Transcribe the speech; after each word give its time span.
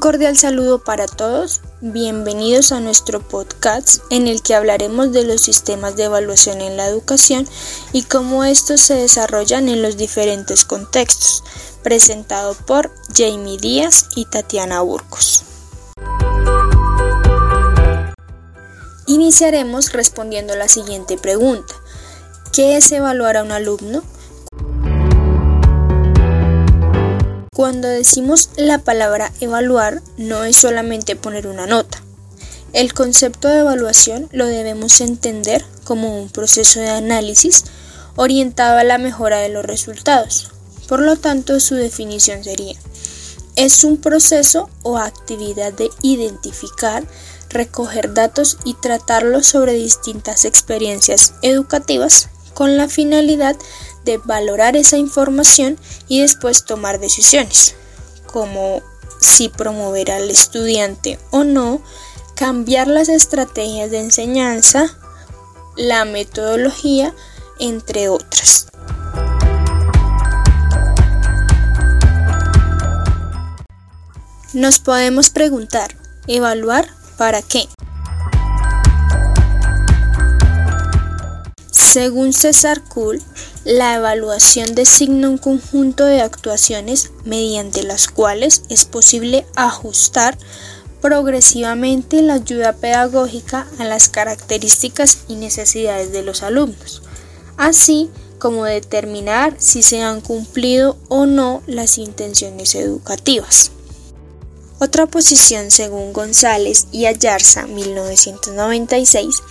cordial 0.00 0.34
saludo 0.34 0.82
para 0.82 1.06
todos. 1.06 1.60
Bienvenidos 1.82 2.72
a 2.72 2.80
nuestro 2.80 3.20
podcast 3.20 4.02
en 4.08 4.28
el 4.28 4.40
que 4.40 4.54
hablaremos 4.54 5.12
de 5.12 5.24
los 5.24 5.42
sistemas 5.42 5.94
de 5.94 6.04
evaluación 6.04 6.62
en 6.62 6.78
la 6.78 6.86
educación 6.86 7.46
y 7.92 8.04
cómo 8.04 8.44
estos 8.44 8.80
se 8.80 8.94
desarrollan 8.94 9.68
en 9.68 9.82
los 9.82 9.98
diferentes 9.98 10.64
contextos, 10.64 11.44
presentado 11.82 12.54
por 12.54 12.90
Jamie 13.14 13.58
Díaz 13.58 14.08
y 14.16 14.24
Tatiana 14.24 14.80
Burgos. 14.80 15.44
Iniciaremos 19.06 19.92
respondiendo 19.92 20.56
la 20.56 20.68
siguiente 20.68 21.18
pregunta. 21.18 21.74
¿Qué 22.54 22.78
es 22.78 22.90
evaluar 22.90 23.36
a 23.36 23.42
un 23.42 23.52
alumno? 23.52 24.02
Cuando 27.60 27.88
decimos 27.88 28.48
la 28.56 28.78
palabra 28.78 29.34
evaluar, 29.42 30.00
no 30.16 30.44
es 30.44 30.56
solamente 30.56 31.14
poner 31.14 31.46
una 31.46 31.66
nota. 31.66 32.02
El 32.72 32.94
concepto 32.94 33.48
de 33.48 33.58
evaluación 33.58 34.30
lo 34.32 34.46
debemos 34.46 35.02
entender 35.02 35.62
como 35.84 36.22
un 36.22 36.30
proceso 36.30 36.80
de 36.80 36.88
análisis 36.88 37.64
orientado 38.16 38.78
a 38.78 38.84
la 38.84 38.96
mejora 38.96 39.40
de 39.40 39.50
los 39.50 39.62
resultados. 39.62 40.52
Por 40.88 41.00
lo 41.00 41.16
tanto, 41.16 41.60
su 41.60 41.74
definición 41.74 42.42
sería, 42.42 42.76
es 43.56 43.84
un 43.84 43.98
proceso 43.98 44.70
o 44.82 44.96
actividad 44.96 45.74
de 45.74 45.90
identificar, 46.00 47.06
recoger 47.50 48.14
datos 48.14 48.56
y 48.64 48.72
tratarlos 48.72 49.44
sobre 49.44 49.74
distintas 49.74 50.46
experiencias 50.46 51.34
educativas 51.42 52.30
con 52.54 52.78
la 52.78 52.88
finalidad 52.88 53.54
de 53.54 53.60
valorar 54.18 54.76
esa 54.76 54.96
información 54.96 55.78
y 56.08 56.20
después 56.20 56.64
tomar 56.64 57.00
decisiones, 57.00 57.74
como 58.26 58.82
si 59.20 59.48
promover 59.48 60.10
al 60.10 60.30
estudiante 60.30 61.18
o 61.30 61.44
no, 61.44 61.82
cambiar 62.34 62.88
las 62.88 63.08
estrategias 63.08 63.90
de 63.90 64.00
enseñanza, 64.00 64.96
la 65.76 66.04
metodología, 66.04 67.14
entre 67.58 68.08
otras. 68.08 68.66
Nos 74.52 74.80
podemos 74.80 75.30
preguntar, 75.30 75.94
¿evaluar 76.26 76.88
para 77.16 77.40
qué? 77.40 77.68
Según 81.70 82.32
César 82.32 82.82
Kuhl, 82.82 83.22
la 83.64 83.94
evaluación 83.96 84.74
designa 84.74 85.28
un 85.28 85.38
conjunto 85.38 86.04
de 86.04 86.22
actuaciones 86.22 87.10
mediante 87.24 87.82
las 87.82 88.08
cuales 88.08 88.62
es 88.68 88.84
posible 88.84 89.46
ajustar 89.54 90.38
progresivamente 91.00 92.22
la 92.22 92.34
ayuda 92.34 92.72
pedagógica 92.74 93.66
a 93.78 93.84
las 93.84 94.08
características 94.08 95.18
y 95.28 95.34
necesidades 95.34 96.12
de 96.12 96.22
los 96.22 96.42
alumnos, 96.42 97.02
así 97.56 98.10
como 98.38 98.64
determinar 98.64 99.54
si 99.58 99.82
se 99.82 100.02
han 100.02 100.20
cumplido 100.20 100.96
o 101.08 101.26
no 101.26 101.62
las 101.66 101.98
intenciones 101.98 102.74
educativas. 102.74 103.72
Otra 104.78 105.04
posición, 105.06 105.70
según 105.70 106.14
González 106.14 106.86
y 106.90 107.04
Ayarza, 107.04 107.66
1996, 107.66 109.42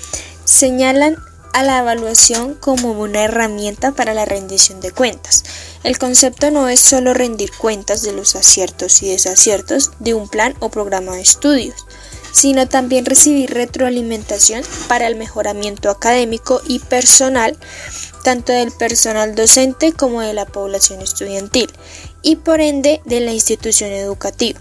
señalan 0.43 1.17
a 1.53 1.63
la 1.63 1.79
evaluación 1.79 2.55
como 2.55 2.91
una 2.91 3.23
herramienta 3.23 3.91
para 3.91 4.13
la 4.13 4.25
rendición 4.25 4.79
de 4.81 4.91
cuentas. 4.91 5.43
El 5.83 5.97
concepto 5.97 6.51
no 6.51 6.67
es 6.67 6.79
solo 6.79 7.13
rendir 7.13 7.51
cuentas 7.51 8.01
de 8.01 8.11
los 8.11 8.35
aciertos 8.35 9.01
y 9.01 9.09
desaciertos 9.09 9.91
de 9.99 10.13
un 10.13 10.27
plan 10.27 10.55
o 10.59 10.69
programa 10.69 11.15
de 11.15 11.21
estudios, 11.21 11.85
sino 12.31 12.67
también 12.67 13.05
recibir 13.05 13.53
retroalimentación 13.53 14.63
para 14.87 15.07
el 15.07 15.15
mejoramiento 15.15 15.89
académico 15.89 16.61
y 16.67 16.79
personal, 16.79 17.57
tanto 18.23 18.51
del 18.51 18.71
personal 18.71 19.35
docente 19.35 19.93
como 19.93 20.21
de 20.21 20.33
la 20.33 20.45
población 20.45 21.01
estudiantil, 21.01 21.71
y 22.21 22.35
por 22.35 22.61
ende 22.61 23.01
de 23.05 23.21
la 23.21 23.31
institución 23.31 23.91
educativa. 23.91 24.59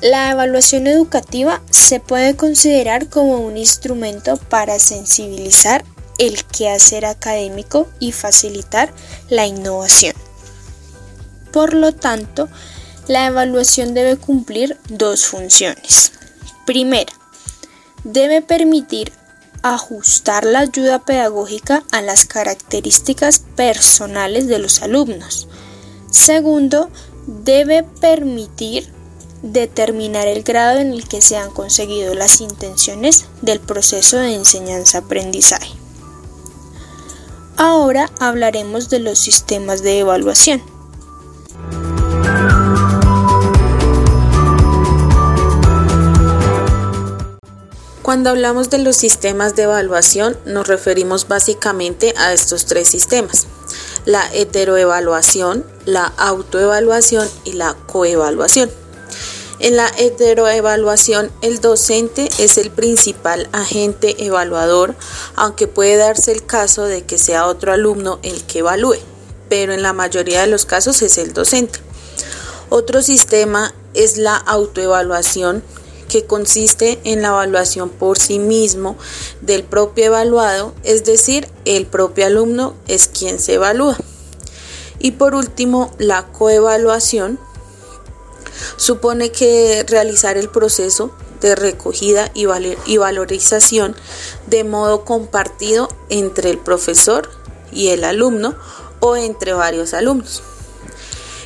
La 0.00 0.30
evaluación 0.30 0.86
educativa 0.86 1.62
se 1.70 1.98
puede 1.98 2.36
considerar 2.36 3.08
como 3.08 3.38
un 3.38 3.56
instrumento 3.56 4.36
para 4.36 4.78
sensibilizar 4.78 5.84
el 6.18 6.44
quehacer 6.44 7.04
académico 7.04 7.88
y 7.98 8.12
facilitar 8.12 8.92
la 9.28 9.46
innovación. 9.46 10.14
Por 11.52 11.74
lo 11.74 11.92
tanto, 11.92 12.48
la 13.06 13.26
evaluación 13.26 13.94
debe 13.94 14.16
cumplir 14.16 14.78
dos 14.88 15.26
funciones. 15.26 16.12
Primera, 16.66 17.12
debe 18.02 18.42
permitir 18.42 19.12
ajustar 19.62 20.44
la 20.44 20.60
ayuda 20.60 21.04
pedagógica 21.04 21.84
a 21.90 22.02
las 22.02 22.26
características 22.26 23.40
personales 23.56 24.46
de 24.46 24.58
los 24.58 24.82
alumnos. 24.82 25.48
Segundo, 26.10 26.90
debe 27.26 27.82
permitir 27.82 28.92
determinar 29.42 30.26
el 30.26 30.42
grado 30.42 30.80
en 30.80 30.92
el 30.92 31.06
que 31.06 31.20
se 31.20 31.36
han 31.36 31.50
conseguido 31.50 32.14
las 32.14 32.40
intenciones 32.40 33.26
del 33.42 33.60
proceso 33.60 34.18
de 34.18 34.34
enseñanza-aprendizaje. 34.34 35.83
Ahora 37.56 38.10
hablaremos 38.18 38.90
de 38.90 38.98
los 38.98 39.18
sistemas 39.18 39.82
de 39.82 40.00
evaluación. 40.00 40.60
Cuando 48.02 48.30
hablamos 48.30 48.70
de 48.70 48.78
los 48.78 48.96
sistemas 48.96 49.56
de 49.56 49.62
evaluación 49.62 50.36
nos 50.44 50.66
referimos 50.66 51.26
básicamente 51.26 52.12
a 52.18 52.32
estos 52.32 52.66
tres 52.66 52.88
sistemas, 52.88 53.46
la 54.04 54.22
heteroevaluación, 54.34 55.64
la 55.86 56.12
autoevaluación 56.18 57.28
y 57.44 57.52
la 57.52 57.74
coevaluación. 57.86 58.83
En 59.60 59.76
la 59.76 59.88
heteroevaluación, 59.96 61.30
el 61.40 61.60
docente 61.60 62.28
es 62.38 62.58
el 62.58 62.70
principal 62.70 63.48
agente 63.52 64.24
evaluador, 64.24 64.96
aunque 65.36 65.68
puede 65.68 65.96
darse 65.96 66.32
el 66.32 66.44
caso 66.44 66.84
de 66.84 67.02
que 67.02 67.18
sea 67.18 67.46
otro 67.46 67.72
alumno 67.72 68.18
el 68.22 68.42
que 68.44 68.58
evalúe, 68.60 68.98
pero 69.48 69.72
en 69.72 69.82
la 69.82 69.92
mayoría 69.92 70.40
de 70.40 70.48
los 70.48 70.66
casos 70.66 71.02
es 71.02 71.18
el 71.18 71.32
docente. 71.32 71.78
Otro 72.68 73.00
sistema 73.00 73.72
es 73.94 74.16
la 74.18 74.36
autoevaluación, 74.36 75.62
que 76.08 76.26
consiste 76.26 77.00
en 77.04 77.22
la 77.22 77.28
evaluación 77.28 77.88
por 77.88 78.18
sí 78.18 78.38
mismo 78.38 78.96
del 79.40 79.64
propio 79.64 80.04
evaluado, 80.04 80.74
es 80.84 81.04
decir, 81.04 81.48
el 81.64 81.86
propio 81.86 82.26
alumno 82.26 82.74
es 82.86 83.08
quien 83.08 83.40
se 83.40 83.54
evalúa. 83.54 83.96
Y 84.98 85.12
por 85.12 85.34
último, 85.34 85.92
la 85.98 86.26
coevaluación, 86.28 87.38
supone 88.76 89.30
que 89.30 89.84
realizar 89.88 90.36
el 90.36 90.48
proceso 90.48 91.10
de 91.40 91.54
recogida 91.54 92.30
y, 92.34 92.46
valorización 92.96 93.94
de 94.46 94.64
modo 94.64 95.04
compartido 95.04 95.88
entre 96.08 96.50
el 96.50 96.58
profesor 96.58 97.28
y 97.70 97.88
el 97.88 98.04
alumno 98.04 98.56
o 99.00 99.16
entre 99.16 99.52
varios 99.52 99.92
alumnos. 99.92 100.42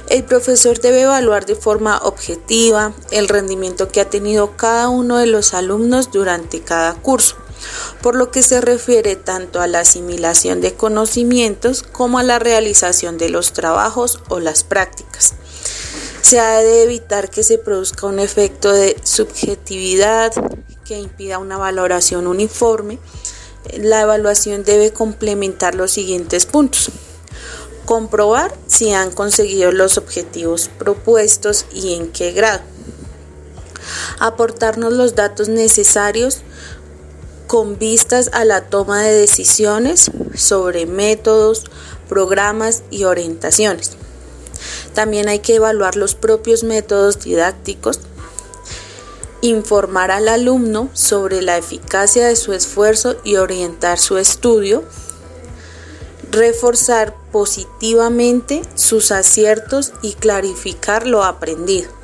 El 0.09 0.25
profesor 0.25 0.81
debe 0.81 1.03
evaluar 1.03 1.45
de 1.45 1.55
forma 1.55 1.99
objetiva 1.99 2.95
el 3.11 3.29
rendimiento 3.29 3.89
que 3.89 4.01
ha 4.01 4.09
tenido 4.09 4.57
cada 4.57 4.89
uno 4.89 5.19
de 5.19 5.27
los 5.27 5.53
alumnos 5.53 6.11
durante 6.13 6.61
cada 6.61 6.95
curso, 6.95 7.37
por 8.01 8.15
lo 8.15 8.31
que 8.31 8.43
se 8.43 8.61
refiere 8.61 9.17
tanto 9.17 9.61
a 9.61 9.67
la 9.67 9.81
asimilación 9.81 10.61
de 10.61 10.75
conocimientos 10.75 11.83
como 11.83 12.19
a 12.19 12.23
la 12.23 12.39
realización 12.39 13.19
de 13.19 13.29
los 13.29 13.53
trabajos 13.53 14.21
o 14.29 14.41
las 14.41 14.63
prácticas. 14.63 15.35
Se 16.23 16.41
ha 16.41 16.59
de 16.59 16.83
evitar 16.83 17.31
que 17.31 17.43
se 17.43 17.59
produzca 17.59 18.07
un 18.07 18.19
efecto 18.19 18.73
de 18.73 18.97
subjetividad 19.03 20.33
que 20.85 20.99
impida 20.99 21.39
una 21.39 21.57
valoración 21.57 22.27
uniforme. 22.27 22.99
La 23.77 24.03
evaluación 24.03 24.65
debe 24.65 24.93
complementar 24.93 25.75
los 25.75 25.91
siguientes 25.91 26.45
puntos. 26.47 26.91
Comprobar 27.85 28.55
si 28.67 28.93
han 28.93 29.11
conseguido 29.11 29.73
los 29.73 29.97
objetivos 29.97 30.69
propuestos 30.79 31.67
y 31.73 31.95
en 31.95 32.11
qué 32.11 32.33
grado. 32.33 32.61
Aportarnos 34.19 34.93
los 34.93 35.15
datos 35.15 35.49
necesarios 35.49 36.43
con 37.47 37.79
vistas 37.79 38.29
a 38.35 38.45
la 38.45 38.67
toma 38.69 39.03
de 39.03 39.13
decisiones 39.13 40.11
sobre 40.35 40.85
métodos, 40.85 41.65
programas 42.09 42.83
y 42.91 43.05
orientaciones. 43.05 43.93
También 44.95 45.29
hay 45.29 45.41
que 45.41 45.57
evaluar 45.57 45.97
los 45.97 46.15
propios 46.15 46.65
métodos 46.65 47.21
didácticos, 47.21 48.01
informar 49.41 50.11
al 50.11 50.29
alumno 50.29 50.89
sobre 50.93 51.43
la 51.43 51.57
eficacia 51.57 52.27
de 52.27 52.37
su 52.37 52.53
esfuerzo 52.53 53.17
y 53.25 53.37
orientar 53.37 53.99
su 53.99 54.19
estudio, 54.19 54.85
reforzar 56.31 57.15
positivamente 57.33 58.63
sus 58.75 59.13
aciertos 59.13 59.93
y 60.03 60.15
clarificar 60.15 61.07
lo 61.07 61.25
aprendido. 61.25 61.99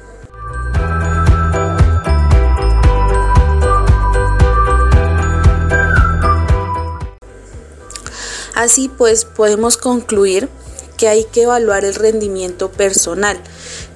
Así 8.54 8.88
pues, 8.88 9.24
podemos 9.24 9.76
concluir 9.76 10.48
que 10.96 11.08
hay 11.08 11.24
que 11.24 11.42
evaluar 11.42 11.84
el 11.84 11.94
rendimiento 11.94 12.70
personal. 12.70 13.38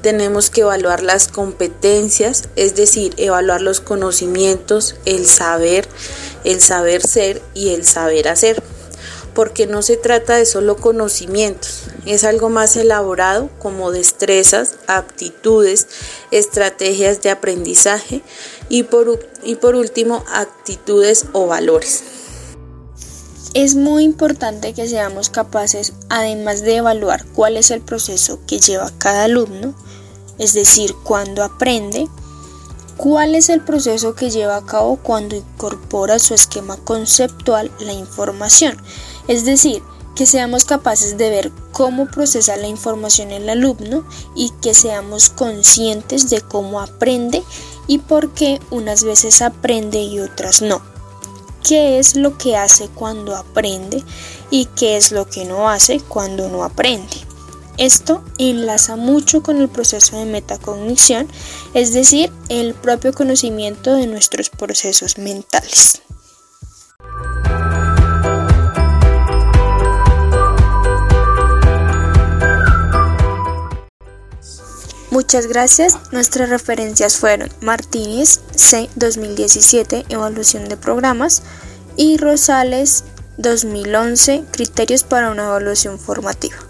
Tenemos 0.02 0.50
que 0.50 0.62
evaluar 0.62 1.02
las 1.02 1.28
competencias, 1.28 2.48
es 2.56 2.74
decir, 2.74 3.14
evaluar 3.16 3.62
los 3.62 3.80
conocimientos, 3.80 4.96
el 5.04 5.26
saber, 5.26 5.88
el 6.44 6.60
saber 6.60 7.02
ser 7.02 7.42
y 7.54 7.70
el 7.70 7.84
saber 7.84 8.28
hacer. 8.28 8.62
Porque 9.34 9.66
no 9.66 9.82
se 9.82 9.96
trata 9.96 10.36
de 10.36 10.46
solo 10.46 10.76
conocimientos, 10.76 11.84
es 12.06 12.24
algo 12.24 12.48
más 12.48 12.76
elaborado 12.76 13.50
como 13.60 13.92
destrezas, 13.92 14.74
aptitudes, 14.88 15.86
estrategias 16.32 17.22
de 17.22 17.30
aprendizaje 17.30 18.22
y 18.68 18.82
por, 18.84 19.20
y 19.44 19.54
por 19.54 19.76
último 19.76 20.24
actitudes 20.32 21.26
o 21.32 21.46
valores. 21.46 22.02
Es 23.54 23.74
muy 23.74 24.04
importante 24.04 24.74
que 24.74 24.86
seamos 24.86 25.30
capaces, 25.30 25.94
además 26.10 26.60
de 26.60 26.76
evaluar 26.76 27.24
cuál 27.34 27.56
es 27.56 27.70
el 27.70 27.80
proceso 27.80 28.40
que 28.46 28.58
lleva 28.58 28.92
cada 28.98 29.24
alumno, 29.24 29.74
es 30.36 30.52
decir, 30.52 30.94
cuando 31.02 31.42
aprende, 31.42 32.08
cuál 32.98 33.34
es 33.34 33.48
el 33.48 33.62
proceso 33.62 34.14
que 34.14 34.28
lleva 34.28 34.56
a 34.56 34.66
cabo 34.66 34.96
cuando 34.96 35.34
incorpora 35.34 36.18
su 36.18 36.34
esquema 36.34 36.76
conceptual 36.76 37.70
la 37.80 37.94
información, 37.94 38.76
es 39.28 39.46
decir, 39.46 39.82
que 40.14 40.26
seamos 40.26 40.66
capaces 40.66 41.16
de 41.16 41.30
ver 41.30 41.52
cómo 41.72 42.06
procesa 42.06 42.56
la 42.56 42.68
información 42.68 43.30
el 43.30 43.48
alumno 43.48 44.04
y 44.36 44.50
que 44.60 44.74
seamos 44.74 45.30
conscientes 45.30 46.28
de 46.28 46.42
cómo 46.42 46.80
aprende 46.80 47.42
y 47.86 47.98
por 47.98 48.34
qué 48.34 48.60
unas 48.70 49.04
veces 49.04 49.40
aprende 49.40 50.02
y 50.02 50.20
otras 50.20 50.60
no 50.60 50.97
qué 51.62 51.98
es 51.98 52.16
lo 52.16 52.38
que 52.38 52.56
hace 52.56 52.88
cuando 52.88 53.36
aprende 53.36 54.02
y 54.50 54.66
qué 54.76 54.96
es 54.96 55.12
lo 55.12 55.26
que 55.26 55.44
no 55.44 55.68
hace 55.68 56.00
cuando 56.00 56.48
no 56.48 56.64
aprende. 56.64 57.16
Esto 57.78 58.24
enlaza 58.38 58.96
mucho 58.96 59.42
con 59.42 59.60
el 59.60 59.68
proceso 59.68 60.18
de 60.18 60.24
metacognición, 60.24 61.28
es 61.74 61.92
decir, 61.92 62.32
el 62.48 62.74
propio 62.74 63.12
conocimiento 63.12 63.94
de 63.94 64.08
nuestros 64.08 64.50
procesos 64.50 65.16
mentales. 65.16 66.02
Muchas 75.18 75.48
gracias. 75.48 75.98
Nuestras 76.12 76.48
referencias 76.48 77.16
fueron 77.16 77.50
Martínez 77.60 78.40
C 78.54 78.88
2017, 78.94 80.06
Evaluación 80.10 80.68
de 80.68 80.76
Programas, 80.76 81.42
y 81.96 82.18
Rosales 82.18 83.02
2011, 83.36 84.44
Criterios 84.52 85.02
para 85.02 85.32
una 85.32 85.46
evaluación 85.46 85.98
formativa. 85.98 86.67